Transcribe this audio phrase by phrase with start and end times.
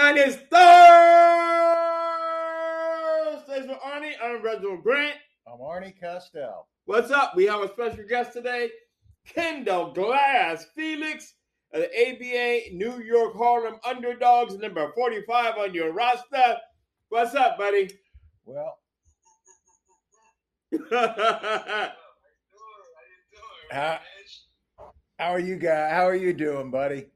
[0.00, 0.46] And it's Thursdays
[3.66, 4.12] with Arnie.
[4.22, 5.16] I'm Reginald Grant.
[5.44, 6.68] I'm Arnie Costell.
[6.84, 7.34] What's up?
[7.34, 8.70] We have a special guest today,
[9.26, 11.34] Kendall Glass Felix
[11.72, 16.58] of the ABA New York Harlem Underdogs, number 45 on your roster.
[17.08, 17.90] What's up, buddy?
[18.44, 18.78] Well,
[23.72, 23.98] how,
[25.18, 25.92] how are you guys?
[25.92, 27.08] How are you doing, buddy?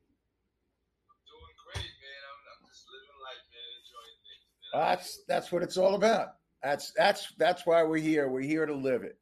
[4.73, 6.29] That's that's what it's all about.
[6.63, 8.29] That's that's that's why we're here.
[8.29, 9.19] We're here to live it.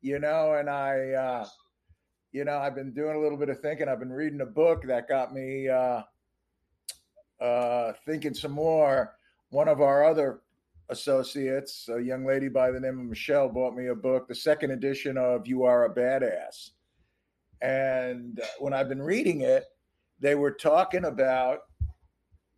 [0.00, 1.46] You know, and I uh
[2.32, 3.88] you know, I've been doing a little bit of thinking.
[3.88, 6.02] I've been reading a book that got me uh
[7.40, 9.16] uh thinking some more.
[9.50, 10.40] One of our other
[10.90, 14.70] associates, a young lady by the name of Michelle, bought me a book, the second
[14.70, 16.70] edition of You Are a Badass.
[17.62, 19.64] And when I've been reading it,
[20.20, 21.60] they were talking about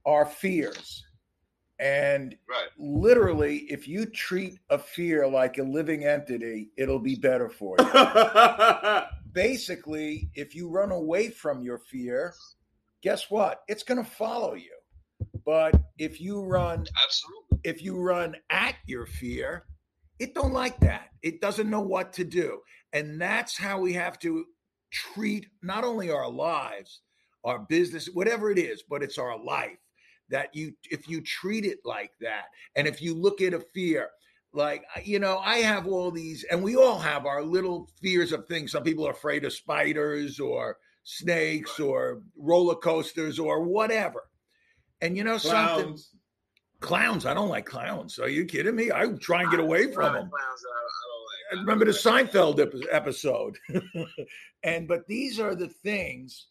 [0.05, 1.06] our fears.
[1.79, 2.69] And Right.
[2.79, 7.87] literally, if you treat a fear like a living entity, it'll be better for you.
[9.33, 12.35] Basically, if you run away from your fear,
[13.03, 13.63] guess what?
[13.69, 14.73] It's going to follow you.
[15.45, 17.61] But if you run Absolutely.
[17.65, 19.65] if you run at your fear,
[20.19, 21.09] it don't like that.
[21.23, 22.61] It doesn't know what to do.
[22.93, 24.47] And that's how we have to
[24.91, 27.01] treat not only our lives,
[27.45, 29.79] our business, whatever it is, but it's our life.
[30.31, 34.11] That you if you treat it like that, and if you look at a fear,
[34.53, 38.47] like you know, I have all these, and we all have our little fears of
[38.47, 38.73] things.
[38.73, 44.25] Some people are afraid of spiders or snakes or roller coasters or whatever.
[45.01, 46.11] And you know something, Clowns.
[46.81, 47.27] clowns.
[47.27, 48.19] I don't like clowns.
[48.19, 48.91] Are you kidding me?
[48.91, 50.31] I try and get away from them.
[50.31, 53.59] Clowns I, I don't I remember the Seinfeld episode.
[54.65, 56.47] and but these are the things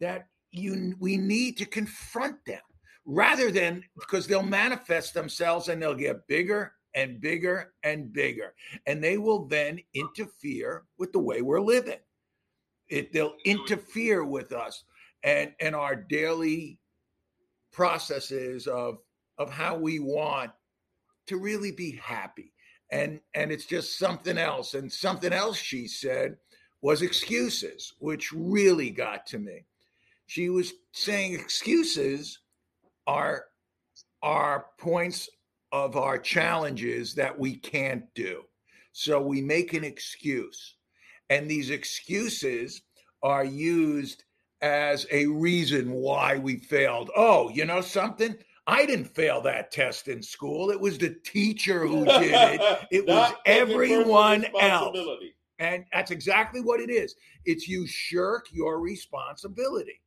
[0.00, 2.60] that you we need to confront them
[3.06, 8.54] rather than because they'll manifest themselves and they'll get bigger and bigger and bigger.
[8.86, 12.00] And they will then interfere with the way we're living.
[12.88, 14.84] It they'll interfere with us
[15.22, 16.78] and and our daily
[17.72, 18.98] processes of
[19.38, 20.50] of how we want
[21.26, 22.52] to really be happy.
[22.90, 24.74] And and it's just something else.
[24.74, 26.36] And something else she said
[26.80, 29.64] was excuses which really got to me.
[30.26, 32.40] She was saying excuses
[33.06, 33.46] are
[34.22, 35.28] are points
[35.72, 38.42] of our challenges that we can't do
[38.92, 40.76] so we make an excuse
[41.30, 42.82] and these excuses
[43.22, 44.24] are used
[44.62, 48.36] as a reason why we failed oh you know something
[48.66, 50.70] I didn't fail that test in school.
[50.70, 52.60] It was the teacher who did it.
[52.90, 54.98] It was Not taking personal everyone else.
[55.58, 57.14] And that's exactly what it is.
[57.44, 60.00] It's you shirk your responsibility.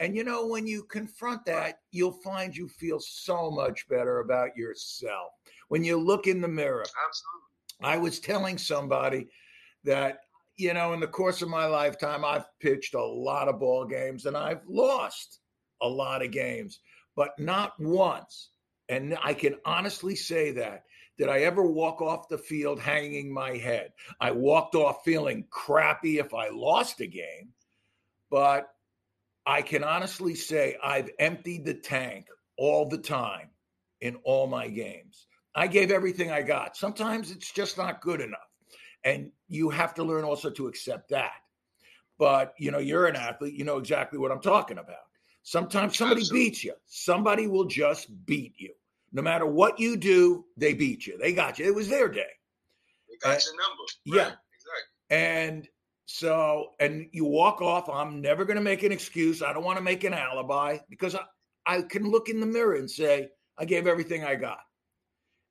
[0.00, 4.56] And you know, when you confront that, you'll find you feel so much better about
[4.56, 5.32] yourself.
[5.68, 7.38] When you look in the mirror, Absolutely.
[7.82, 9.28] I was telling somebody
[9.84, 10.20] that,
[10.56, 14.26] you know, in the course of my lifetime, I've pitched a lot of ball games
[14.26, 15.40] and I've lost
[15.82, 16.80] a lot of games,
[17.16, 18.50] but not once.
[18.88, 20.84] And I can honestly say that.
[21.18, 23.92] Did I ever walk off the field hanging my head?
[24.20, 27.52] I walked off feeling crappy if I lost a game,
[28.30, 28.68] but
[29.48, 32.26] I can honestly say I've emptied the tank
[32.58, 33.48] all the time
[34.02, 35.26] in all my games.
[35.54, 36.76] I gave everything I got.
[36.76, 38.40] Sometimes it's just not good enough.
[39.04, 41.32] And you have to learn also to accept that.
[42.18, 45.06] But, you know, you're an athlete, you know exactly what I'm talking about.
[45.44, 46.48] Sometimes somebody Absolutely.
[46.50, 46.74] beats you.
[46.86, 48.74] Somebody will just beat you.
[49.12, 51.16] No matter what you do, they beat you.
[51.16, 51.64] They got you.
[51.64, 52.26] It was their day.
[53.08, 53.82] They got Uh, your number.
[54.04, 54.34] yeah.
[54.34, 55.08] Exactly.
[55.10, 55.68] And
[56.10, 57.90] so, and you walk off.
[57.90, 59.42] I'm never going to make an excuse.
[59.42, 61.20] I don't want to make an alibi because I,
[61.66, 64.60] I can look in the mirror and say, I gave everything I got.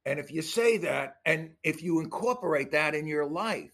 [0.07, 3.71] And if you say that, and if you incorporate that in your life,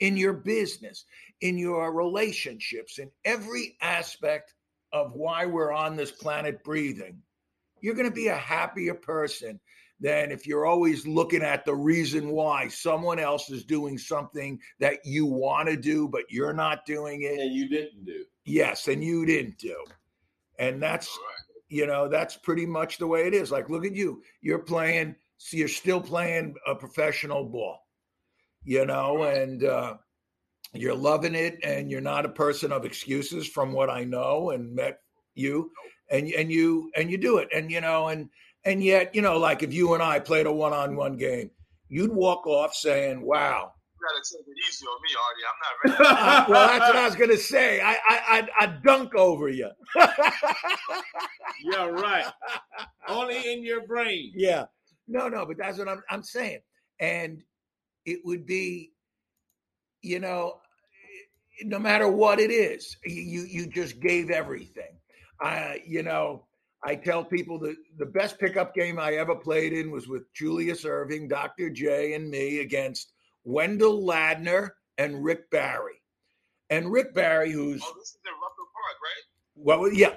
[0.00, 1.06] in your business,
[1.40, 4.52] in your relationships, in every aspect
[4.92, 7.22] of why we're on this planet breathing,
[7.80, 9.60] you're going to be a happier person
[10.00, 15.04] than if you're always looking at the reason why someone else is doing something that
[15.04, 17.38] you want to do, but you're not doing it.
[17.38, 18.24] And you didn't do.
[18.44, 19.76] Yes, and you didn't do.
[20.58, 21.62] And that's, right.
[21.68, 23.50] you know, that's pretty much the way it is.
[23.50, 24.22] Like, look at you.
[24.40, 27.86] You're playing, so you're still playing a professional ball,
[28.64, 29.96] you know, and uh,
[30.72, 31.58] you're loving it.
[31.64, 35.00] And you're not a person of excuses from what I know and met
[35.34, 35.72] you.
[36.10, 38.30] And, and you and you do it and you know and
[38.68, 41.50] and yet you know like if you and I played a one-on-one game
[41.88, 45.46] you'd walk off saying wow You gotta take it easy on me, Artie.
[45.50, 46.52] I'm not ready.
[46.52, 47.80] Well, that's what I was gonna say.
[47.80, 49.70] I I I, I dunk over you.
[51.72, 52.26] yeah, right.
[53.08, 54.32] Only in your brain.
[54.36, 54.66] yeah.
[55.08, 56.60] No, no, but that's what I'm I'm saying.
[57.00, 57.42] And
[58.04, 58.92] it would be,
[60.02, 60.60] you know,
[61.64, 64.92] no matter what it is, you you just gave everything.
[65.40, 66.44] I, you know,
[66.84, 70.84] I tell people that the best pickup game I ever played in was with Julius
[70.84, 71.70] Erving, Dr.
[71.70, 73.12] J, and me against
[73.44, 76.00] Wendell Ladner and Rick Barry.
[76.70, 79.24] And Rick Barry, who's Oh, this is in Ruffin Park, right?
[79.56, 80.14] well, yeah.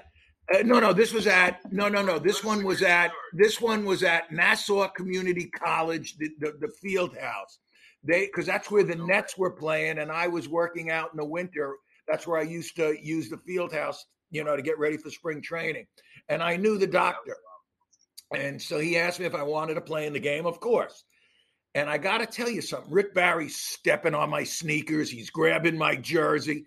[0.54, 2.20] Uh, no, no, this was at no, no, no.
[2.20, 7.16] This one was at this one was at Nassau Community College, the the, the field
[7.18, 7.60] house.
[8.04, 11.26] They because that's where the Nets were playing, and I was working out in the
[11.26, 11.76] winter.
[12.08, 15.10] That's where I used to use the field house, you know, to get ready for
[15.10, 15.86] spring training.
[16.30, 17.36] And I knew the doctor,
[18.34, 20.46] and so he asked me if I wanted to play in the game.
[20.46, 21.04] Of course.
[21.74, 22.92] And I got to tell you something.
[22.92, 25.10] Rick Barry's stepping on my sneakers.
[25.10, 26.66] He's grabbing my jersey.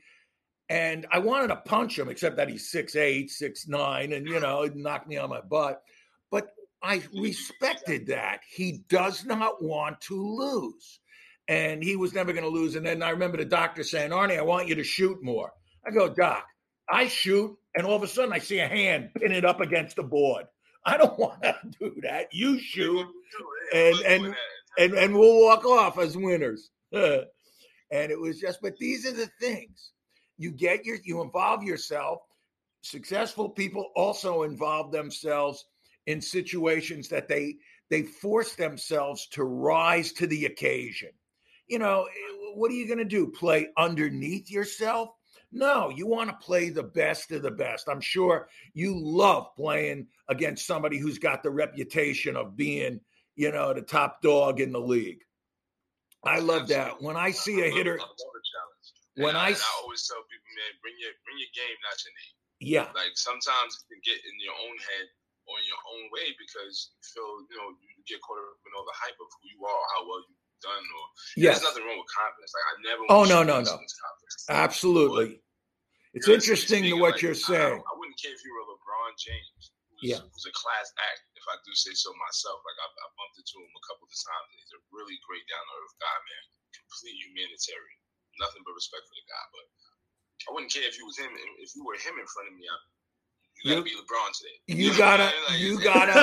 [0.70, 4.74] And I wanted to punch him, except that he's 6'8, 6'9, and, you know, it
[4.74, 5.82] knocked me on my butt.
[6.30, 6.48] But
[6.82, 8.40] I respected that.
[8.50, 11.00] He does not want to lose.
[11.48, 12.74] And he was never going to lose.
[12.74, 15.52] And then I remember the doctor saying, Arnie, I want you to shoot more.
[15.86, 16.46] I go, Doc,
[16.88, 17.56] I shoot.
[17.76, 20.46] And all of a sudden I see a hand pin it up against the board.
[20.86, 22.32] I don't want to do that.
[22.32, 23.06] You shoot
[23.72, 24.34] and and
[24.78, 26.70] and and we'll walk off as winners.
[26.92, 27.26] and
[27.90, 29.92] it was just, but these are the things
[30.38, 32.20] you get your you involve yourself.
[32.82, 35.64] Successful people also involve themselves
[36.06, 37.56] in situations that they
[37.90, 41.10] they force themselves to rise to the occasion.
[41.66, 43.28] You know, eh, what are you going to do?
[43.28, 45.10] Play underneath yourself?
[45.54, 47.86] No, you want to play the best of the best.
[47.88, 52.98] I'm sure you love playing against somebody who's got the reputation of being,
[53.38, 55.22] you know, the top dog in the league.
[56.26, 56.98] I love that.
[56.98, 58.02] When I see a hitter,
[59.14, 62.14] when I I, I always tell people, man, bring your bring your game, not your
[62.18, 62.34] name.
[62.58, 65.06] yeah, Like sometimes you can get in your own head
[65.46, 68.74] or in your own way because you feel, you know, you get caught up in
[68.74, 71.04] all the hype of who you are, how well you've done, or
[71.38, 72.50] yes, there's nothing wrong with confidence.
[72.50, 73.02] Like I never.
[73.06, 73.78] Oh, no, no, no.
[74.50, 75.44] absolutely.
[76.14, 77.82] It's You know, interesting to what like, you're saying.
[77.82, 80.22] I, wouldn't care if you were LeBron James, who's, Yeah.
[80.22, 82.62] who's a class act, if I do say so myself.
[82.62, 84.46] Like I, I bumped into him a couple of times.
[84.55, 86.44] and He's a really great down to earth guy, man.
[86.78, 87.99] Complete humanitarian.
[88.38, 89.44] Nothing but respect for the guy.
[89.55, 89.66] But
[90.46, 91.31] I wouldn't care if you was him.
[91.62, 92.76] If you were him in front of me, I,
[93.58, 94.56] you gotta You- be LeBron today.
[94.70, 95.46] You know gotta, what I mean?
[95.50, 96.14] Like, you gotta.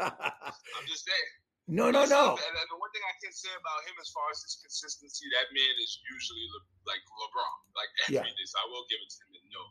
[0.10, 1.30] I'm just saying.
[1.70, 2.34] No, no, no.
[2.34, 5.24] And, and the one thing I can say about him, as far as his consistency,
[5.38, 8.26] that man is usually Le, like LeBron, like every Yeah.
[8.26, 8.46] day.
[8.50, 9.30] So I will give it to him.
[9.38, 9.68] And, you know,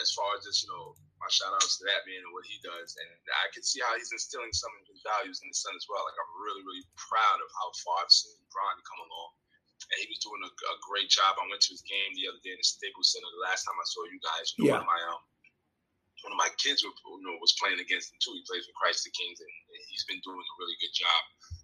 [0.00, 2.56] as far as just you know, my shout outs to that man and what he
[2.64, 3.10] does, and
[3.44, 6.06] I can see how he's instilling some of his values in his son as well.
[6.06, 9.30] Like I'm really, really proud of how far I've seen Bron come along.
[9.78, 11.38] And he was doing a, a great job.
[11.38, 13.28] I went to his game the other day in the Staples Center.
[13.30, 14.82] The last time I saw you guys, you know, Yeah.
[14.82, 15.22] one of my um,
[16.26, 18.34] one of my kids were, you know, was playing against him too.
[18.34, 19.50] He plays for Christ the Kings, and
[19.90, 21.20] he's been doing a really good job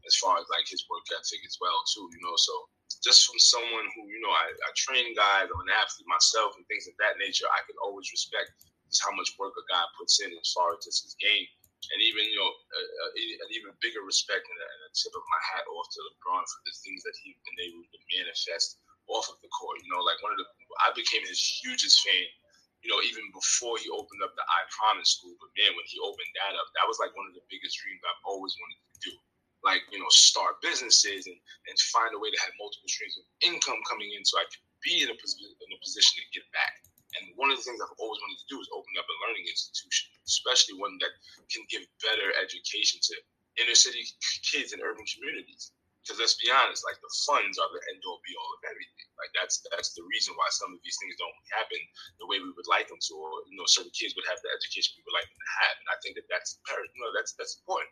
[0.07, 2.07] as far as like his work ethic as well too.
[2.15, 2.55] You know, so
[3.03, 6.63] just from someone who you know I, I train guys, I'm an athlete myself, and
[6.71, 8.55] things of that nature, I can always respect
[8.87, 11.47] just how much work a guy puts in as far as just his game,
[11.91, 15.15] and even you know uh, uh, an even bigger respect and a, and a tip
[15.19, 18.79] of my hat off to LeBron for the things that he's been able to manifest
[19.11, 19.83] off of the court.
[19.83, 20.47] You know, like one of the
[20.87, 22.25] I became his hugest fan
[22.85, 25.33] you know, even before he opened up the I Promise School.
[25.41, 28.05] But man, when he opened that up, that was like one of the biggest dreams
[28.05, 29.15] I've always wanted to do.
[29.65, 33.25] Like, you know, start businesses and, and find a way to have multiple streams of
[33.41, 36.45] income coming in so I could be in a, position, in a position to give
[36.53, 36.85] back.
[37.17, 39.49] And one of the things I've always wanted to do is open up a learning
[39.49, 41.17] institution, especially one that
[41.49, 43.15] can give better education to
[43.65, 44.05] inner city
[44.45, 45.73] kids in urban communities.
[46.05, 49.09] Because let's be honest, like the funds are the end all be all of everything.
[49.17, 51.81] Like that's that's the reason why some of these things don't happen
[52.21, 54.53] the way we would like them to, or you know, certain kids would have the
[54.53, 55.75] education we would like them to have.
[55.81, 56.61] And I think that that's.
[56.69, 57.89] You know, that's that's important.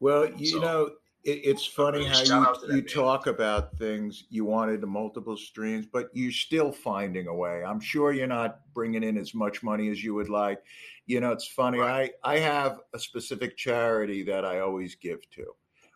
[0.00, 0.80] Well, you So- know,
[1.24, 2.86] it, it's funny how shout out to you, you man.
[2.86, 7.64] talk about things you wanted the multiple streams, but you're still finding a way.
[7.64, 10.62] I'm sure you're not bringing in as much money as you would like.
[11.06, 11.78] You know, it's funny.
[11.78, 12.12] Right.
[12.22, 15.46] I I have a specific charity that I always give to,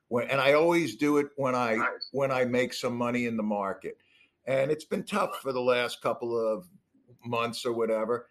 [0.09, 2.09] when and I always do it when I Nice.
[2.13, 3.99] when I make some money in the market.
[4.47, 6.67] And it's been tough for the last couple of
[7.25, 8.31] months or whatever.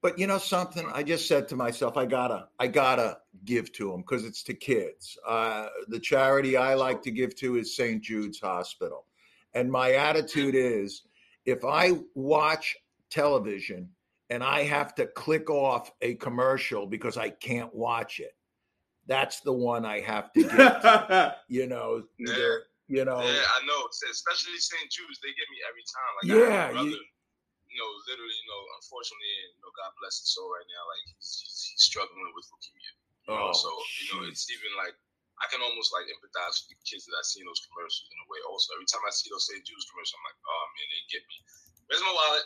[0.00, 3.90] But you know something, I just said to myself, I gotta, I gotta give to
[3.90, 5.18] them because it's to kids.
[5.26, 8.00] Uh, the charity I like to give to is St.
[8.00, 9.06] Jude's Hospital,
[9.54, 11.02] and my attitude is,
[11.44, 12.76] if I watch
[13.10, 13.88] television
[14.30, 18.36] and I have to click off a commercial because I can't watch it,
[19.08, 20.52] that's the one I have to get.
[20.52, 21.34] to.
[21.48, 23.88] You know, either you know, Yeah, I know.
[23.88, 24.88] Especially St.
[24.92, 26.12] Jude's, they get me every time.
[26.20, 27.08] Like I have Yeah, a brother, you-
[27.68, 30.82] you know, literally, you know, unfortunately, you know, God bless his soul right now.
[30.88, 32.92] Like he's, he's, he's struggling with leukemia.
[33.28, 33.52] You know?
[33.52, 33.68] Oh, so
[34.00, 34.96] you know, it's even like
[35.44, 38.18] I can almost like empathize with the kids that I see in those commercials in
[38.24, 38.40] a way.
[38.48, 39.60] Also, every time I see those St.
[39.68, 41.36] Jude's commercials, I'm like, oh man, they get me.
[41.92, 42.44] Where's my wallet?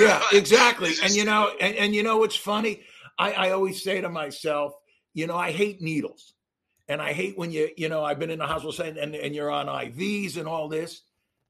[0.00, 0.90] yeah, exactly.
[0.96, 2.80] It's And you know, and, and you know what's funny?
[3.20, 4.72] I, I always say to myself,
[5.14, 6.34] you know, I hate needles.
[6.88, 9.34] And I hate when you, you know, I've been in the hospital saying, and, and
[9.34, 11.02] you're on IVs and all this.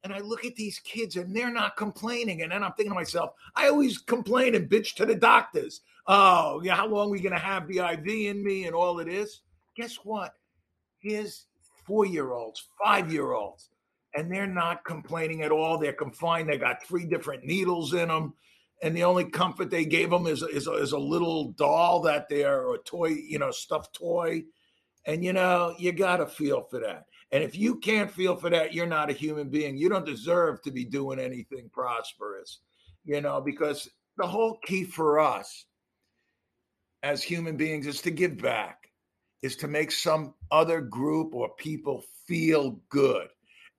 [0.04, 2.42] And I look at these kids and they're not complaining.
[2.42, 5.80] And then I'm thinking to myself, I always complain and bitch to the doctors.
[6.06, 8.98] Oh, yeah, how long are we going to have the IV in me and all
[8.98, 9.40] of this?
[9.76, 10.34] Guess what?
[10.98, 11.46] Here's
[11.86, 13.70] four year olds, five year olds,
[14.14, 15.78] and they're not complaining at all.
[15.78, 16.48] They're confined.
[16.48, 18.34] They got three different needles in them.
[18.82, 22.62] And the only comfort they gave them is, is, is a little doll that they're
[22.62, 24.44] or a toy, you know, stuffed toy.
[25.06, 27.04] And, you know, you got to feel for that.
[27.32, 29.76] And if you can't feel for that, you're not a human being.
[29.76, 32.60] You don't deserve to be doing anything prosperous,
[33.04, 35.66] you know, because the whole key for us
[37.02, 38.90] as human beings is to give back,
[39.42, 43.28] is to make some other group or people feel good.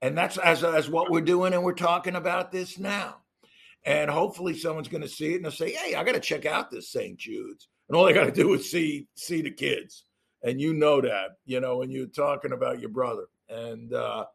[0.02, 1.54] And that's as, as what we're doing.
[1.54, 3.21] And we're talking about this now.
[3.86, 6.46] And hopefully someone's going to see it and they'll say, Hey, I got to check
[6.46, 7.18] out this St.
[7.18, 7.68] Jude's.
[7.90, 10.06] And all they got to do is see, see the kids.
[10.44, 13.26] And you know that, you know, when you're talking about your brother.
[13.50, 14.26] And, uh,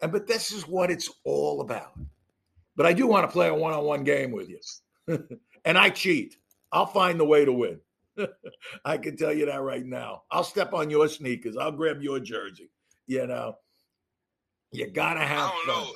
[0.00, 1.92] and, but this is what it's all about.
[2.76, 4.60] But I do want to play a one on one game with you.
[5.64, 6.36] and I cheat.
[6.72, 7.80] I'll find the way to win.
[8.84, 10.22] I can tell you that right now.
[10.30, 11.56] I'll step on your sneakers.
[11.56, 12.70] I'll grab your jersey.
[13.06, 13.56] You know,
[14.72, 15.84] you gotta I have don't fun.
[15.84, 15.92] know.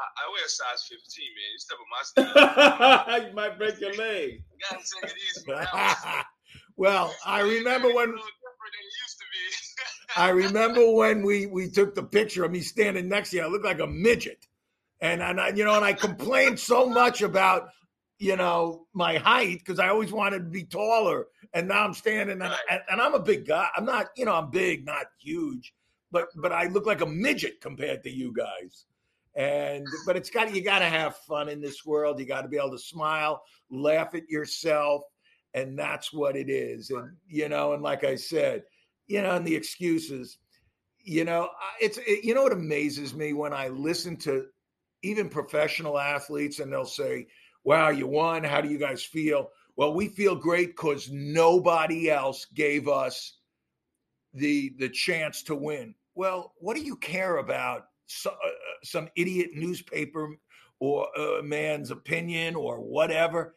[0.00, 1.50] I wear, a size 15, man.
[1.52, 2.02] You step on my
[3.18, 3.28] sneakers.
[3.28, 4.42] you might break your leg.
[4.52, 5.44] You gotta take it easy.
[5.50, 5.56] Man.
[5.72, 6.24] That was-
[6.76, 10.20] well, I remember when a little different than it used to be.
[10.20, 13.42] I remember when we we took the picture of me standing next to you.
[13.42, 14.46] I looked like a midget,
[15.00, 17.68] and and I, you know, and I complained so much about
[18.18, 22.40] you know my height because I always wanted to be taller, and now I'm standing
[22.42, 23.68] and, and, and I'm a big guy.
[23.76, 25.72] I'm not, you know, I'm big, not huge,
[26.10, 28.86] but but I look like a midget compared to you guys.
[29.38, 32.18] And but it's got you got to have fun in this world.
[32.18, 33.40] You got to be able to smile,
[33.70, 35.02] laugh at yourself,
[35.54, 36.90] and that's what it is.
[36.90, 38.64] And you know, and like I said,
[39.06, 40.38] you know, and the excuses,
[40.98, 44.46] you know, it's it, you know what amazes me when I listen to
[45.04, 47.28] even professional athletes and they'll say,
[47.62, 48.42] "Wow, you won.
[48.42, 53.38] How do you guys feel?" Well, we feel great because nobody else gave us
[54.34, 55.94] the the chance to win.
[56.16, 58.48] Well, what do you care about so, uh,
[58.84, 60.36] some idiot newspaper
[60.80, 63.54] or uh, man's opinion or whatever?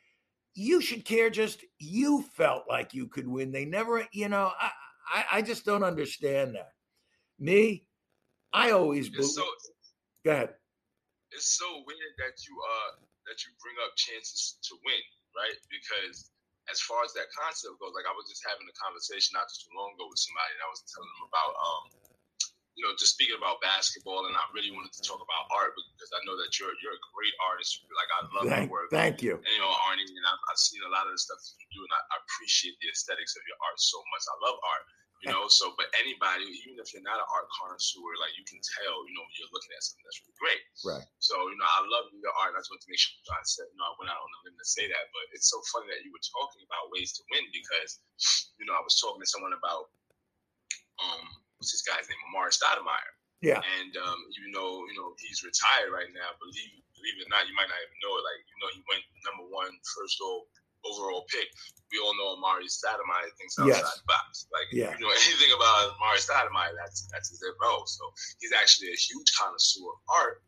[0.53, 3.51] You should care just you felt like you could win.
[3.51, 4.71] They never, you know, I
[5.11, 6.71] I, I just don't understand that.
[7.39, 7.85] Me,
[8.53, 9.31] I always believe.
[9.31, 9.45] so
[10.23, 10.53] Go ahead.
[11.31, 12.91] it's so weird that you uh
[13.25, 15.57] that you bring up chances to win, right?
[15.71, 16.29] Because
[16.69, 19.73] as far as that concept goes, like I was just having a conversation not too
[19.73, 21.83] long ago with somebody, and I was telling them about um
[22.75, 26.11] you know just speaking about basketball, and I really wanted to talk about art because
[26.15, 27.83] I know that you're you're a great artist.
[27.91, 28.89] Like I love Thank, your work.
[28.91, 29.35] thank you.
[29.37, 31.67] And, you know, Arnie, and I've, I've seen a lot of the stuff that you
[31.75, 34.23] do, and I, I appreciate the aesthetics of your art so much.
[34.23, 34.85] I love art,
[35.21, 35.43] you know.
[35.51, 39.13] So, but anybody, even if you're not an art connoisseur, like you can tell, you
[39.13, 40.61] know, when you're looking at something that's really great.
[40.87, 41.05] Right.
[41.19, 42.55] So, you know, I love your art.
[42.55, 44.31] and I just want to make sure I said, you know, I went out on
[44.31, 45.05] a limb to say that.
[45.11, 47.99] But it's so funny that you were talking about ways to win because,
[48.57, 49.91] you know, I was talking to someone about,
[51.01, 51.25] um,
[51.61, 53.13] what's this guy's name, Amar'e Stoudemire.
[53.45, 53.61] Yeah.
[53.77, 57.45] And um, even though you know he's retired right now, believe believe it or not,
[57.45, 58.25] you might not even know it.
[58.25, 60.17] Like you know, he went number one first
[60.81, 61.45] overall pick.
[61.93, 64.01] We all know Amar'e Stoudemire thinks outside Yes.
[64.01, 64.49] the box.
[64.49, 64.89] Like Yeah.
[64.93, 67.85] if you know anything about Amar'e Stoudemire, that's that's his MO.
[67.85, 68.09] So
[68.41, 70.41] he's actually a huge connoisseur of art.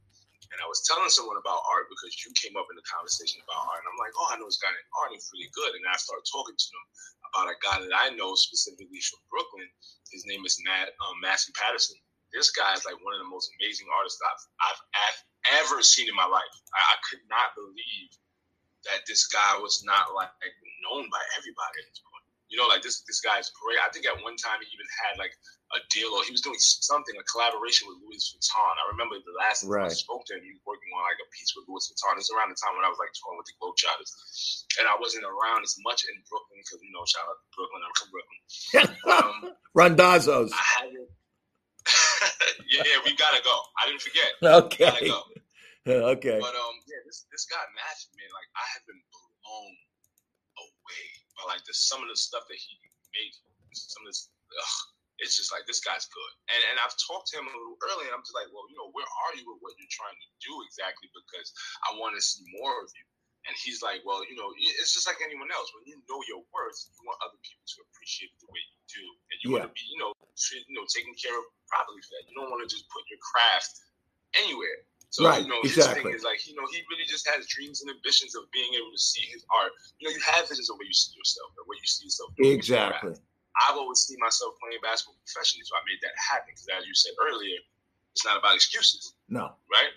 [0.54, 3.66] And I was telling someone about art because you came up in the conversation about
[3.74, 5.10] art, and I'm like, oh, I know this guy named Art.
[5.10, 5.74] He's really good.
[5.74, 6.86] And I started talking to him
[7.34, 9.68] about a guy that I know specifically from Brooklyn.
[10.14, 11.98] His name is Matt um, Massey Patterson
[12.34, 15.22] this guy is like one of the most amazing artists I've, I've, I've
[15.62, 16.54] ever seen in my life.
[16.74, 18.10] I, I could not believe
[18.90, 20.34] that this guy was not like
[20.82, 21.86] known by everybody.
[22.54, 23.82] You know, like this this guy is great.
[23.82, 25.34] I think at one time he even had like
[25.74, 28.74] a deal or he was doing something, a collaboration with Louis Vuitton.
[28.78, 31.30] I remember the last time I spoke to him, he was working on like a
[31.34, 32.14] piece with Louis Vuitton.
[32.22, 34.12] It's around the time when I was like touring with the Globetrotters.
[34.78, 37.82] And I wasn't around as much in Brooklyn because, you know, shout out to Brooklyn.
[37.82, 38.40] I'm from Brooklyn.
[39.10, 39.36] Um,
[39.74, 40.54] Randazzo's.
[40.54, 40.94] I
[42.70, 43.56] yeah, yeah, we gotta go.
[43.82, 44.30] I didn't forget.
[44.46, 45.10] Okay.
[45.10, 45.26] go.
[45.84, 46.40] Okay.
[46.40, 48.24] But um, yeah, this this guy matched me.
[48.32, 49.76] like I have been blown
[50.56, 52.72] away by like the some of the stuff that he
[53.14, 53.34] made.
[53.74, 54.78] Some of this, ugh,
[55.18, 56.34] it's just like this guy's good.
[56.54, 58.10] And and I've talked to him a little earlier.
[58.10, 60.30] And I'm just like, well, you know, where are you with what you're trying to
[60.42, 61.10] do exactly?
[61.14, 61.50] Because
[61.90, 63.06] I want to see more of you.
[63.44, 65.68] And he's like, well, you know, it's just like anyone else.
[65.76, 69.04] When you know your worth, you want other people to appreciate the way you do,
[69.04, 69.54] and you yeah.
[69.60, 72.24] want to be, you know, you know, taken care of properly for that.
[72.32, 73.84] You don't want to just put your craft
[74.40, 74.88] anywhere.
[75.14, 76.10] So right, you know, his exactly.
[76.10, 78.90] thing is like, you know, he really just has dreams and ambitions of being able
[78.90, 79.70] to see his art.
[80.02, 82.34] You know, you have visions of where you see yourself, or where you see yourself.
[82.42, 83.14] Exactly.
[83.54, 86.58] I've always seen myself playing basketball professionally, so I made that happen.
[86.58, 87.62] Because as you said earlier,
[88.18, 89.14] it's not about excuses.
[89.30, 89.54] No.
[89.70, 89.94] Right.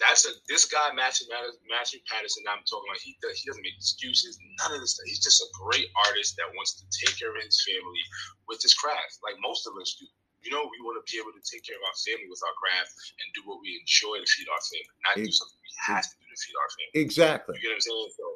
[0.00, 1.28] That's a this guy Matthew
[1.68, 2.48] Matthew Patterson.
[2.48, 3.04] I'm talking about.
[3.04, 4.40] He does, he doesn't make excuses.
[4.64, 5.04] None of this stuff.
[5.04, 8.00] He's just a great artist that wants to take care of his family
[8.48, 10.08] with his craft, like most of us do.
[10.40, 12.56] You know, we want to be able to take care of our family with our
[12.56, 16.04] craft and do what we enjoy to feed our family, not do something we have
[16.04, 16.94] to do to feed our family.
[16.96, 17.52] Exactly.
[17.60, 18.10] You get what I'm saying?
[18.16, 18.26] So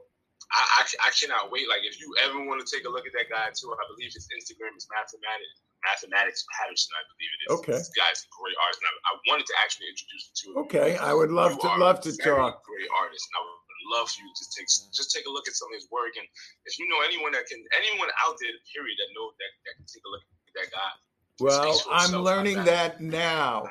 [0.53, 1.65] I, I, I, cannot wait.
[1.67, 4.13] Like, if you ever want to take a look at that guy too, I believe
[4.13, 6.91] his Instagram is mathematics mathematics Patterson.
[6.97, 7.49] I believe it is.
[7.61, 10.45] Okay, this guy's a great artist, and I, I wanted to actually introduce you to
[10.49, 10.57] him.
[10.67, 12.65] Okay, I would love you to love to talk.
[12.65, 15.55] Great artist, and I would love for you to take just take a look at
[15.55, 16.27] some of his work, and
[16.65, 19.87] if you know anyone that can, anyone out there, period, that know that that can
[19.87, 20.93] take a look at that guy.
[21.41, 23.65] Well, I'm learning that now.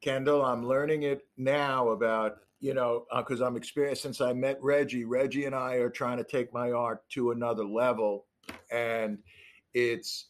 [0.00, 4.58] Kendall, I'm learning it now about you know, because uh, I'm experienced since I met
[4.60, 5.04] Reggie.
[5.04, 8.26] Reggie and I are trying to take my art to another level,
[8.70, 9.18] and
[9.74, 10.26] it's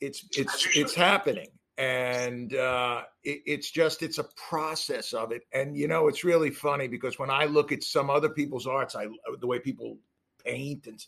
[0.00, 5.42] it's it's it's happening, and uh, it, it's just it's a process of it.
[5.52, 8.94] And you know, it's really funny because when I look at some other people's arts,
[8.94, 9.06] I
[9.40, 9.98] the way people
[10.44, 11.04] paint and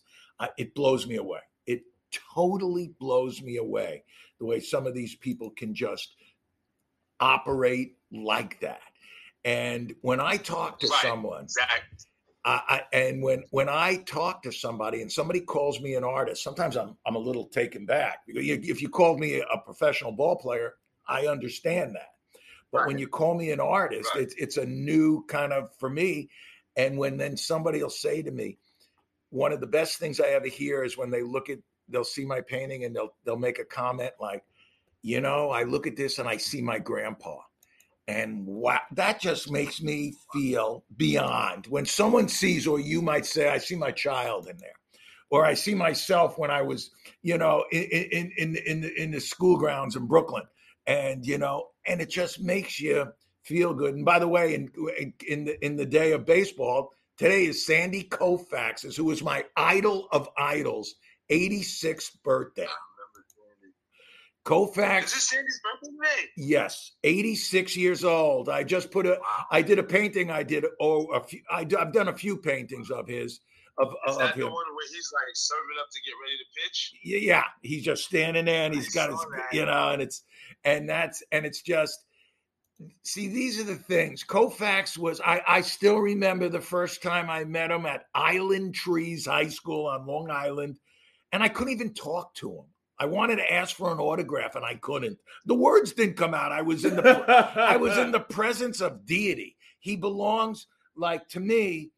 [0.58, 1.40] it blows me away.
[2.34, 4.04] Totally blows me away
[4.38, 6.14] the way some of these people can just
[7.20, 8.80] operate like that
[9.44, 11.02] and when I talk to right.
[11.02, 11.98] someone, exactly.
[12.44, 16.42] I, I, and when when I talk to somebody and somebody calls me an artist,
[16.42, 20.36] sometimes I'm I'm a little taken back because if you called me a professional ball
[20.36, 20.74] player,
[21.06, 22.08] I understand that.
[22.72, 22.86] But right.
[22.88, 24.24] when you call me an artist, right.
[24.24, 26.30] it's it's a new kind of for me.
[26.76, 28.58] And when then somebody will say to me,
[29.30, 31.58] one of the best things I ever hear is when they look at
[31.90, 34.44] they'll see my painting and they'll they'll make a comment like,
[35.02, 37.38] you know, I look at this and I see my grandpa
[38.10, 41.66] and wow, that just makes me feel beyond.
[41.68, 44.74] When someone sees, or you might say, I see my child in there,
[45.30, 46.90] or I see myself when I was,
[47.22, 50.42] you know, in in in in the, in the school grounds in Brooklyn,
[50.88, 53.06] and you know, and it just makes you
[53.44, 53.94] feel good.
[53.94, 54.70] And by the way, in
[55.28, 60.08] in the in the day of baseball, today is Sandy Koufax's, who was my idol
[60.10, 60.96] of idols,
[61.30, 62.66] 86th birthday.
[64.44, 65.04] Koufax.
[65.04, 66.28] Is this Sandy's birthday today?
[66.36, 68.48] Yes, 86 years old.
[68.48, 69.18] I just put a.
[69.50, 70.30] I did a painting.
[70.30, 71.40] I did oh a few.
[71.50, 73.40] I, have done a few paintings of his.
[73.78, 74.52] Of, Is that of the him.
[74.52, 76.92] one where he's like serving up to get ready to pitch?
[77.02, 77.44] Yeah, yeah.
[77.62, 79.54] He's just standing there and he's I got his, that.
[79.56, 80.22] you know, and it's
[80.64, 81.98] and that's and it's just.
[83.02, 84.24] See, these are the things.
[84.24, 85.20] Koufax was.
[85.20, 89.86] I I still remember the first time I met him at Island Trees High School
[89.86, 90.78] on Long Island,
[91.32, 92.64] and I couldn't even talk to him.
[92.98, 95.18] I wanted to ask for an autograph and I couldn't.
[95.46, 96.52] The words didn't come out.
[96.52, 97.24] I was in the
[97.56, 99.56] I was in the presence of deity.
[99.78, 100.66] He belongs
[100.96, 101.92] like to me.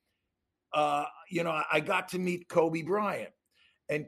[0.72, 3.32] Uh, you know, I got to meet Kobe Bryant
[3.88, 4.06] and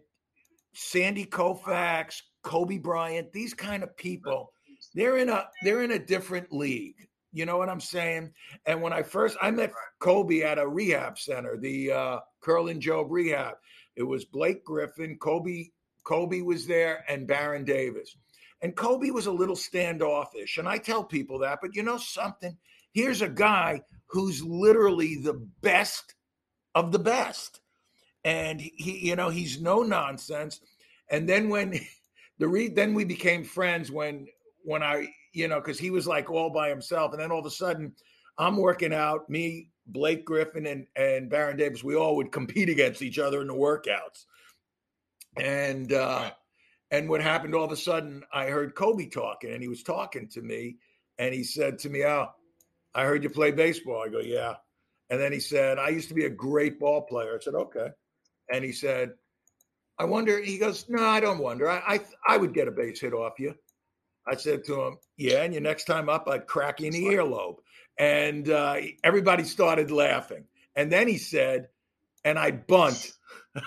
[0.73, 3.33] Sandy Koufax, Kobe Bryant.
[3.33, 4.53] These kind of people,
[4.95, 7.09] they're in a they're in a different league.
[7.33, 8.33] You know what I'm saying?
[8.67, 13.57] And when I first I met Kobe at a rehab center, the uh, Kerlan-Jobe rehab.
[13.97, 15.69] It was Blake Griffin, Kobe
[16.05, 18.17] Kobe was there and Baron Davis.
[18.63, 20.59] And Kobe was a little standoffish.
[20.59, 22.57] And I tell people that, but you know something?
[22.93, 26.15] Here's a guy who's literally the best
[26.75, 27.61] of the best.
[28.25, 30.61] And he, you know, he's no nonsense.
[31.11, 31.81] And then when
[32.39, 34.27] the re then we became friends when
[34.63, 37.13] when I, you know, because he was like all by himself.
[37.13, 37.93] And then all of a sudden,
[38.39, 43.03] I'm working out, me, Blake Griffin, and, and Baron Davis, we all would compete against
[43.03, 44.25] each other in the workouts.
[45.37, 46.31] And uh,
[46.91, 50.29] and what happened all of a sudden, I heard Kobe talking, and he was talking
[50.29, 50.77] to me,
[51.19, 52.29] and he said to me, "Oh,
[52.95, 54.55] I heard you play baseball." I go, "Yeah."
[55.11, 57.89] And then he said, "I used to be a great ball player." I said, "Okay."
[58.53, 59.15] And he said,
[59.99, 61.69] "I wonder." He goes, "No, I don't wonder.
[61.69, 63.57] I I, I would get a base hit off you."
[64.29, 67.07] I said to him, "Yeah." And your next time up, I'd crack you in the
[67.07, 67.57] earlobe.
[67.99, 70.45] And uh, everybody started laughing.
[70.77, 71.69] And then he said,
[72.25, 73.13] "And I bunt."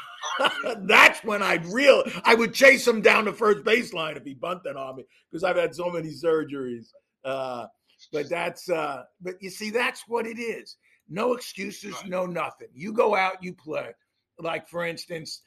[0.80, 4.76] That's when I'd real I would chase him down the first baseline if he bunted
[4.76, 6.88] on me because I've had so many surgeries.
[7.24, 7.68] Uh,
[8.12, 10.78] but that's uh, but you see, that's what it is.
[11.10, 12.68] No excuses, no nothing.
[12.74, 13.92] You go out, you play.
[14.40, 15.42] Like for instance,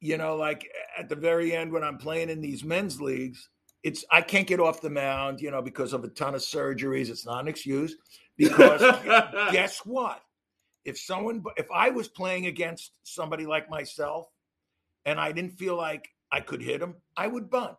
[0.00, 0.68] you know, like
[0.98, 3.48] at the very end when I'm playing in these men's leagues,
[3.82, 7.08] it's I can't get off the mound, you know, because of a ton of surgeries.
[7.08, 7.96] It's not an excuse.
[8.36, 8.80] Because
[9.52, 10.22] guess what?
[10.84, 14.28] If someone, if I was playing against somebody like myself,
[15.04, 17.76] and I didn't feel like I could hit him, I would bunt.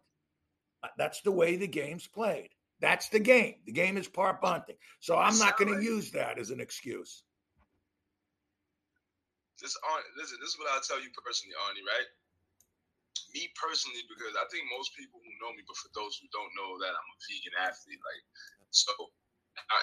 [0.83, 2.49] Uh, that's the way the game's played.
[2.79, 3.55] That's the game.
[3.65, 4.75] The game is part bunting.
[4.99, 7.23] So I'm not going to use that as an excuse.
[9.61, 9.77] This,
[10.17, 12.07] listen, this is what I'll tell you personally, Arnie, right?
[13.31, 16.51] Me personally, because I think most people who know me, but for those who don't
[16.55, 18.23] know that I'm a vegan athlete, like
[18.71, 18.91] so,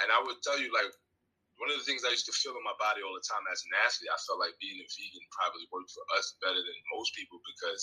[0.05, 0.93] and I would tell you, like
[1.59, 3.67] one of the things I used to feel in my body all the time as
[3.67, 7.13] an athlete, I felt like being a vegan probably worked for us better than most
[7.19, 7.83] people because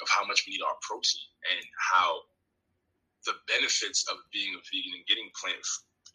[0.00, 2.24] of how much we need our protein and how
[3.28, 5.62] the benefits of being a vegan and getting plant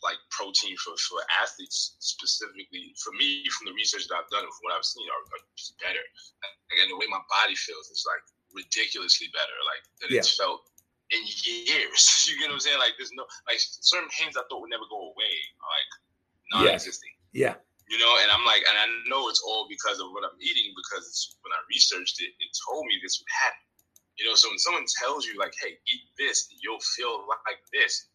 [0.06, 4.54] like protein for, for athletes specifically for me from the research that I've done and
[4.54, 5.44] from what I've seen are, are
[5.82, 6.06] better.
[6.78, 8.22] And the way my body feels, it's like
[8.58, 9.58] ridiculously better.
[9.62, 10.26] Like that yeah.
[10.26, 10.66] it's felt
[11.14, 12.26] in years.
[12.28, 12.82] you get what I'm saying?
[12.82, 15.92] Like there's no like certain pains I thought would never go away, like
[16.52, 17.14] non-existing.
[17.32, 17.54] Yeah.
[17.54, 17.56] yeah.
[17.88, 20.76] You know, and I'm like, and I know it's all because of what I'm eating
[20.76, 21.08] because
[21.40, 23.64] when I researched it, it told me this would happen.
[24.20, 28.12] You know, so when someone tells you like, "Hey, eat this," you'll feel like this.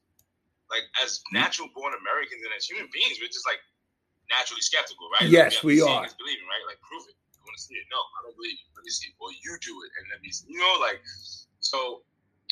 [0.68, 1.40] Like as mm-hmm.
[1.40, 3.62] natural born Americans and as human beings, we're just like
[4.28, 5.31] naturally skeptical, right?
[5.31, 6.05] Yes, like, we, we are.
[6.20, 6.64] Believing, right?
[6.68, 7.16] Like prove it
[7.53, 7.85] want to see it.
[7.93, 8.69] No, I don't believe you.
[8.73, 9.12] Let me see.
[9.21, 10.49] Well, you do it, and let me see.
[10.49, 11.05] You know, like
[11.61, 12.01] so.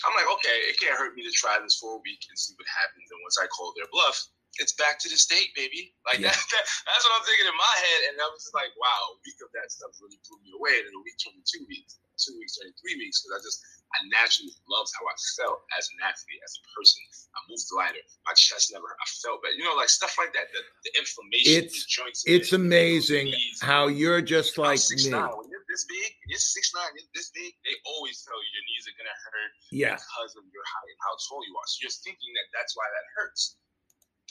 [0.00, 2.56] I'm like, okay, it can't hurt me to try this for a week and see
[2.56, 3.04] what happens.
[3.12, 4.16] And once I call their bluff,
[4.56, 5.92] it's back to the state, baby.
[6.08, 6.32] Like yeah.
[6.32, 8.00] that, that, that's what I'm thinking in my head.
[8.08, 10.80] And I was just like, wow, a week of that stuff really blew me away.
[10.80, 13.58] And then a week turned two weeks, two weeks turned three weeks because I just
[13.90, 17.02] I naturally loved how I felt as an athlete, as a person.
[17.34, 18.02] I moved lighter.
[18.22, 19.58] My chest never, I felt better.
[19.58, 20.46] You know, like stuff like that.
[20.54, 22.20] The, the inflammation, it's, the joints.
[22.26, 25.10] It's it, amazing how you're just like me.
[25.10, 25.34] Nine.
[25.34, 27.50] When you're this big, you're six nine, you're this big.
[27.66, 29.94] They always tell you your knees are gonna hurt yeah.
[29.98, 31.66] because of your height and how tall you are.
[31.66, 33.58] So you're thinking that that's why that hurts,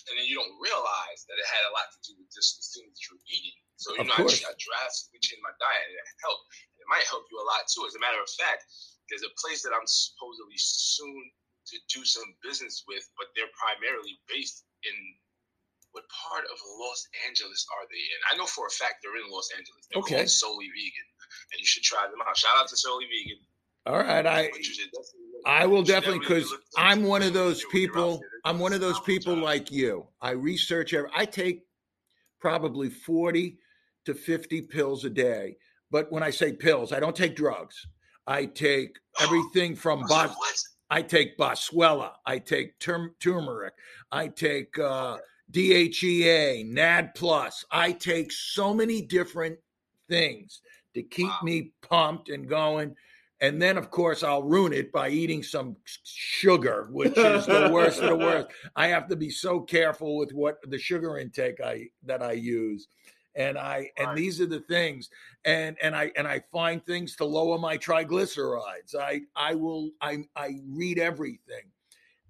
[0.09, 2.65] and then you don't realize that it had a lot to do with just the
[2.73, 3.59] things that you're eating.
[3.77, 4.41] So you of know, course.
[4.41, 6.45] I, I drastically changed my diet, and it helped.
[6.75, 7.85] And it might help you a lot too.
[7.85, 8.65] As a matter of fact
[9.09, 11.17] there's a place that I'm supposedly soon
[11.73, 14.95] to do some business with, but they're primarily based in
[15.91, 18.19] what part of Los Angeles are they in?
[18.29, 19.89] I know for a fact they're in Los Angeles.
[19.89, 20.25] They're okay.
[20.29, 21.09] Solely Vegan,
[21.49, 22.37] and you should try them out.
[22.37, 23.41] Shout out to Solely Vegan.
[23.89, 24.53] All right, I
[25.45, 28.21] I will definitely because I'm one of those people.
[28.45, 30.07] I'm one of those people like you.
[30.21, 30.93] I research.
[30.93, 31.63] Every, I take
[32.39, 33.57] probably forty
[34.05, 35.57] to fifty pills a day.
[35.91, 37.85] But when I say pills, I don't take drugs.
[38.27, 40.35] I take everything from bos-
[40.89, 42.11] I take boswellia.
[42.25, 43.73] I take tur- turmeric.
[44.11, 45.17] I take uh,
[45.51, 47.65] DHEA, NAD plus.
[47.71, 49.57] I take so many different
[50.07, 50.61] things
[50.95, 51.39] to keep wow.
[51.43, 52.95] me pumped and going.
[53.41, 58.01] And then, of course, I'll ruin it by eating some sugar, which is the worst
[58.01, 58.47] of the worst.
[58.75, 62.87] I have to be so careful with what the sugar intake I that I use
[63.35, 65.09] and I and these are the things
[65.45, 68.95] and and I and I find things to lower my triglycerides.
[68.99, 71.71] I I will I I read everything,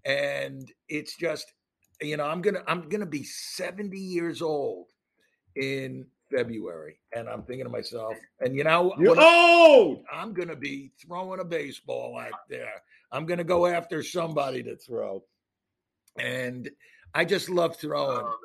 [0.06, 1.54] and it's just
[2.02, 4.88] you know I'm gonna I'm gonna be seventy years old
[5.56, 10.04] in February, and I'm thinking to myself, and you know, You're old.
[10.12, 12.82] I'm gonna be throwing a baseball out there.
[13.12, 15.24] I'm gonna go after somebody to throw,
[16.18, 16.70] and
[17.14, 18.26] I just love throwing.
[18.26, 18.36] Oh,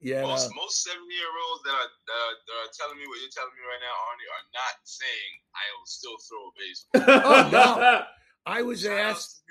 [0.00, 0.22] yeah.
[0.22, 3.34] Most most seventy year olds that are, that are, that are telling me what you're
[3.34, 7.22] telling me right now, Arnie, are not saying I will still throw a baseball.
[7.24, 8.02] oh no.
[8.46, 9.42] I was asked.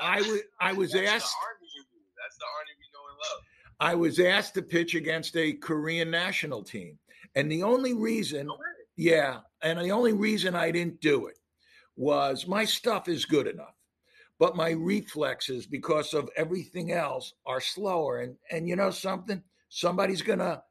[0.00, 1.34] I, I was I was asked.
[1.36, 1.84] The
[2.16, 3.40] that's the Arnie we know and love.
[3.78, 6.98] I was asked to pitch against a Korean national team,
[7.34, 8.58] and the only reason, oh,
[8.96, 11.38] yeah, and the only reason I didn't do it
[11.96, 13.74] was my stuff is good enough
[14.38, 20.22] but my reflexes because of everything else are slower and and you know something somebody's
[20.22, 20.62] gonna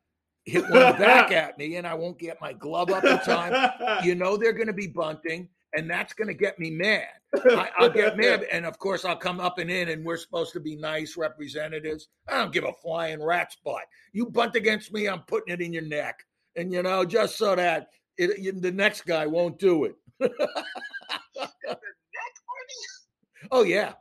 [0.46, 3.72] hit one back at me and I won't get my glove up in time.
[4.04, 7.08] You know they're gonna be bunting, and that's gonna get me mad.
[7.44, 10.54] I, will get mad, and of course I'll come up and in, and we're supposed
[10.54, 12.08] to be nice representatives.
[12.28, 13.84] I don't give a flying rat's butt.
[14.14, 16.24] You bunt against me, I'm putting it in your neck,
[16.56, 19.96] and you know just so that it, you, the next guy won't do it.
[23.52, 23.94] oh yeah.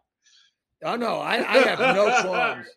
[0.85, 2.69] Oh no, I, I have no qualms.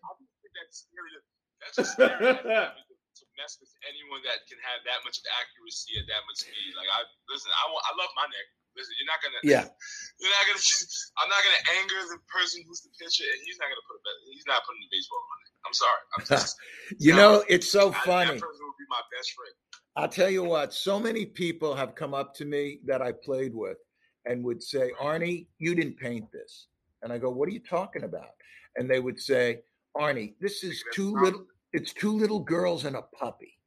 [1.78, 6.74] To mess with anyone that can have that much accuracy at that much speed.
[6.74, 8.48] Like I listen, I want, I love my neck.
[8.78, 9.42] Listen, you're not gonna.
[9.44, 9.66] Yeah.
[10.22, 10.62] You're not gonna.
[11.22, 14.14] I'm not gonna anger the person who's the pitcher, and he's not gonna put a.
[14.34, 15.52] He's not putting the baseball on it.
[15.66, 16.02] I'm sorry.
[16.18, 16.58] I'm just,
[16.98, 18.38] you know, it's so funny.
[18.38, 19.54] That person would be my best friend.
[19.98, 23.54] I'll tell you what, so many people have come up to me that I played
[23.54, 23.78] with
[24.26, 26.68] and would say, Arnie, you didn't paint this.
[27.02, 28.30] And I go, What are you talking about?
[28.76, 29.62] And they would say,
[29.96, 33.60] Arnie, this is two little it's two little girls and a puppy.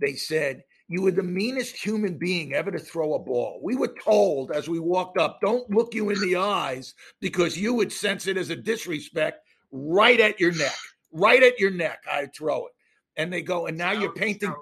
[0.00, 3.60] They said, You were the meanest human being ever to throw a ball.
[3.62, 7.74] We were told as we walked up, don't look you in the eyes because you
[7.74, 10.74] would sense it as a disrespect right at your neck.
[11.12, 12.72] Right at your neck, I'd throw it.
[13.16, 14.52] And they go, and now you're painting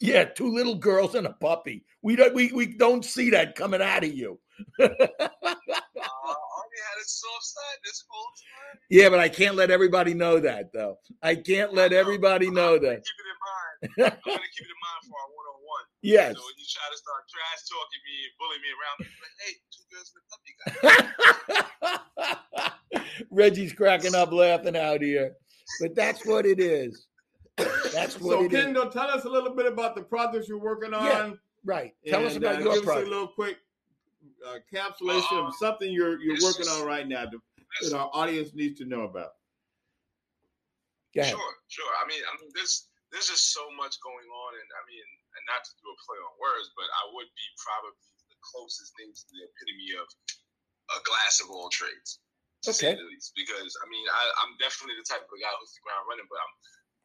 [0.00, 1.84] yeah, two little girls and a puppy.
[2.02, 4.38] We don't we, we don't see that coming out of you.
[4.78, 4.98] Uh, Arnie
[5.98, 8.80] had a soft side this whole time.
[8.90, 10.98] Yeah, but I can't let everybody know that though.
[11.22, 12.00] I can't let I know.
[12.00, 13.02] everybody know that.
[13.94, 14.18] Keep it in mind.
[14.26, 15.86] I'm gonna keep it in mind for our one on one.
[16.02, 16.34] Yes.
[16.36, 19.54] So when you try to start trash talking me and bullying me around, like, hey,
[19.70, 20.70] two girls and a puppy guy.
[23.30, 25.32] Reggie's cracking up laughing out here.
[25.80, 27.06] But that's what it is.
[27.56, 28.12] That's what it is.
[28.20, 28.62] So, it is.
[28.64, 31.04] Kendall, tell us a little bit about the projects you're working on.
[31.04, 31.30] Yeah,
[31.64, 31.94] Right.
[32.06, 33.58] Tell us about uh, your give us a little quick
[34.46, 37.40] uh, capsulation Uh, of something you're you're working just- on right now that,
[37.82, 39.30] that our audience needs to know about.
[41.14, 41.32] Go ahead.
[41.32, 41.90] Sure, sure.
[42.04, 45.08] I mean, I mean, there's there's just so much going on, and I mean,
[45.40, 47.96] and not to do a play on words, but I would be probably
[48.28, 50.08] the closest thing to the epitome of
[50.92, 52.20] a glass of all trades,
[52.68, 53.32] to say the least.
[53.32, 56.44] Because I mean, I, I'm definitely the type of guy who's the ground running, but
[56.44, 56.52] I'm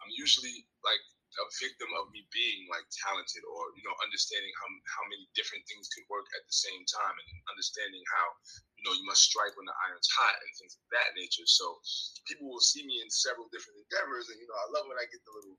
[0.04, 1.00] I'm usually like
[1.40, 4.68] a victim of me being like talented or you know understanding how
[5.00, 8.28] how many different things can work at the same time and understanding how
[8.76, 11.48] you know you must strike when the iron's hot and things of that nature.
[11.48, 11.80] So
[12.28, 15.08] people will see me in several different endeavors, and you know I love when I
[15.08, 15.56] get the little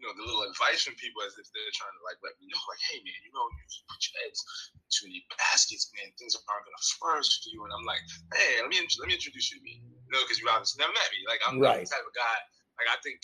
[0.00, 2.48] you know the little advice from people as if they're trying to like let me
[2.48, 4.40] know like hey man you know you put your eggs
[4.80, 8.00] into any baskets man things aren't gonna flourish for you and I'm like
[8.32, 10.96] hey let me let me introduce you to me you know because you obviously never
[10.96, 11.84] met me like I'm, I'm Right.
[11.84, 12.38] the type of guy
[12.80, 13.20] like I think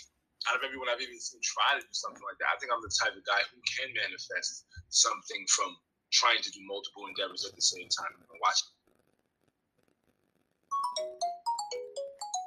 [0.52, 2.78] out of everyone I've even seen try to do something like that, I think I'm
[2.78, 4.62] the type of guy who can manifest
[4.94, 5.74] something from
[6.14, 8.14] trying to do multiple endeavors at the same time.
[8.14, 8.62] And watch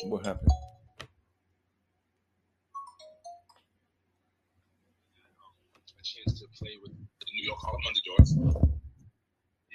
[0.08, 0.48] What happened?
[6.00, 8.36] a chance to play with the New York Harlem Underdogs.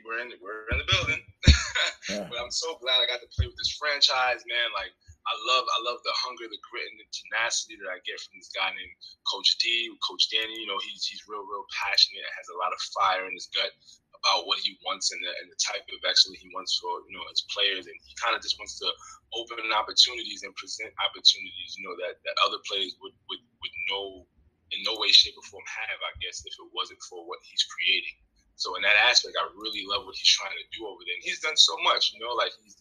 [0.04, 1.22] We're in, we're in the building.
[2.04, 2.28] Yeah.
[2.28, 4.68] But I'm so glad I got to play with this franchise, man.
[4.76, 4.92] Like
[5.24, 8.36] I love, I love the hunger, the grit, and the tenacity that I get from
[8.36, 10.52] this guy named Coach D, Coach Danny.
[10.52, 12.28] You know, he's he's real, real passionate.
[12.36, 13.72] Has a lot of fire in his gut
[14.20, 17.16] about what he wants and the, and the type of excellence he wants for you
[17.16, 17.88] know his players.
[17.88, 18.88] And he kind of just wants to
[19.32, 21.72] open opportunities and present opportunities.
[21.80, 24.28] You know that that other players would would would no
[24.74, 27.62] in no way, shape, or form have, I guess, if it wasn't for what he's
[27.70, 28.18] creating.
[28.58, 31.14] So in that aspect, I really love what he's trying to do over there.
[31.14, 32.78] And he's done so much, you know, like he's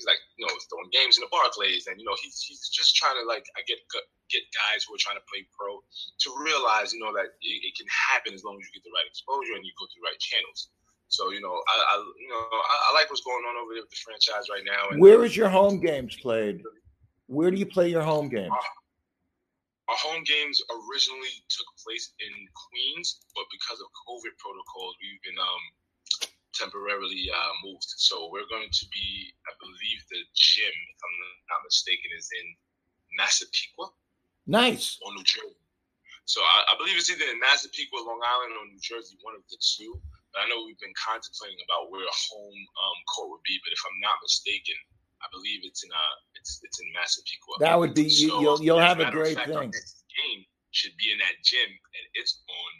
[0.00, 2.96] he's like, you know, throwing games in the Barclays, and you know, he's he's just
[2.96, 3.80] trying to like I get
[4.32, 7.76] get guys who are trying to play pro to realize, you know, that it, it
[7.76, 10.08] can happen as long as you get the right exposure and you go through the
[10.08, 10.72] right channels.
[11.12, 13.84] So you know, I, I you know I, I like what's going on over there
[13.84, 14.88] with the franchise right now.
[14.88, 16.64] And Where is your home games played?
[17.26, 18.50] Where do you play your home games?
[18.50, 18.70] Uh,
[19.90, 25.34] our home games originally took place in Queens, but because of COVID protocols, we've been
[25.42, 25.64] um,
[26.54, 27.90] temporarily uh, moved.
[27.98, 31.16] So we're going to be, I believe, the gym, if I'm
[31.50, 32.46] not mistaken, is in
[33.18, 33.90] Massapequa
[34.46, 35.02] Nice.
[35.02, 35.58] or New Jersey.
[36.22, 39.42] So I, I believe it's either in Massapequa, Long Island, or New Jersey, one of
[39.50, 39.98] the two.
[40.30, 43.58] But I know we've been contemplating about where a home um, court would be.
[43.66, 44.78] But if I'm not mistaken,
[45.20, 47.60] I believe it's in uh, it's it's in Massapequa.
[47.60, 49.70] That would be So, you'll you'll have a great fact, thing.
[49.70, 52.70] next game should be in that gym, and it's on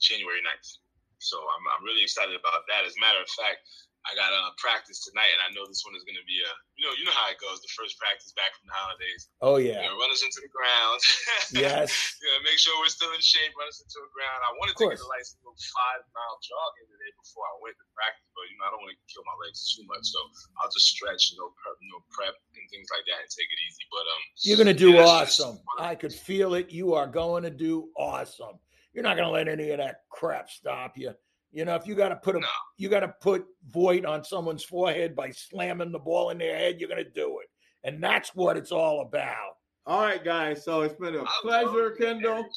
[0.00, 0.70] January 9th.
[1.18, 2.84] So I'm, I'm really excited about that.
[2.86, 3.64] As a matter of fact,
[4.06, 6.38] I got a uh, practice tonight, and I know this one is going to be
[6.38, 7.58] a you know you know how it goes.
[7.58, 9.82] The first practice back from the holidays, Oh you yeah.
[9.82, 11.00] know, run us into the ground.
[11.54, 11.90] Yes.
[12.22, 13.54] you know, make sure we're still in shape.
[13.54, 14.38] Run us into the ground.
[14.46, 17.74] I wanted to get a nice little five mile jog in today before I went
[17.78, 20.18] to practice, but you know I don't want to kill my legs too much, so
[20.62, 23.50] I'll just stretch, you know, prep, you know, prep and things like that, and take
[23.50, 23.84] it easy.
[23.90, 25.58] But um, You're gonna do yeah, awesome.
[25.78, 26.70] I could feel it.
[26.70, 28.58] You are going to do awesome.
[28.94, 31.14] You're not gonna let any of that crap stop you.
[31.52, 32.46] You know, if you gotta put a No.
[32.76, 36.88] you gotta put void on someone's forehead by slamming the ball in their head, you're
[36.88, 37.48] gonna do it.
[37.84, 39.54] And that's what it's all about.
[39.86, 40.64] All right, guys.
[40.64, 42.32] So it's been a I pleasure, Kendall.
[42.38, 42.50] energy.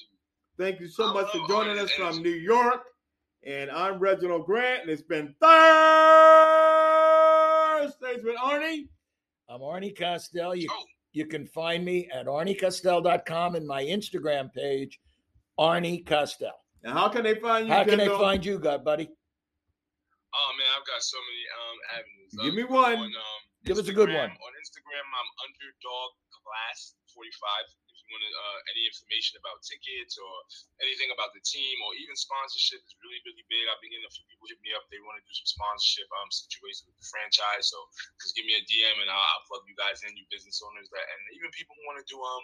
[0.58, 2.22] Thank you so I much for joining us this from.
[2.22, 2.84] New York.
[3.46, 5.34] And I'm Reginald Grant, and it's been
[7.80, 8.90] Thursdays with Arnie.
[9.48, 10.56] I'm Arnie Costell.
[10.60, 10.84] You Oh.
[11.14, 15.00] you can find me at arniecostell.com and my Instagram page,
[15.58, 16.52] Arnie Costell.
[16.84, 19.12] Now, how can they find you, How can they find you, God buddy?
[20.32, 22.32] Oh man, I've got so many um avenues.
[22.40, 23.00] Give Uh, me one.
[23.04, 24.32] On, um, Give us a good one.
[24.32, 27.28] On Instagram, I'm underdog glass 45.
[27.92, 30.32] If you want uh, any information about tickets or
[30.80, 33.68] anything about the team or even sponsorship is really really big.
[33.68, 34.88] I've been getting a few people hit me up.
[34.88, 37.68] They want to do some sponsorship um situations with the franchise.
[37.68, 37.78] So
[38.24, 40.88] just give me a DM and I'll, I'll plug you guys in, you business owners
[40.96, 42.44] that and even people who want to do um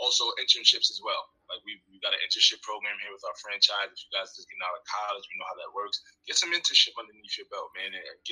[0.00, 1.22] also internships as well.
[1.52, 3.92] Like we we got an internship program here with our franchise.
[3.92, 6.00] If you guys just getting out of college, we know how that works.
[6.24, 8.30] Get some internship underneath your belt, man, and get